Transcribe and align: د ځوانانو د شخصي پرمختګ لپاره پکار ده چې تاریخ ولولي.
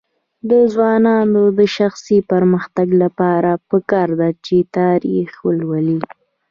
د 0.49 0.51
ځوانانو 0.73 1.41
د 1.59 1.61
شخصي 1.77 2.17
پرمختګ 2.31 2.87
لپاره 3.03 3.51
پکار 3.69 4.09
ده 4.19 4.29
چې 4.45 4.55
تاریخ 4.77 5.29
ولولي. 5.47 5.99